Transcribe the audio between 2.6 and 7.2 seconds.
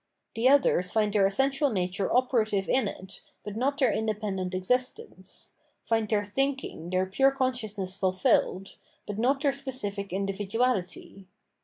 in it, but not their independent existence find their thinking, their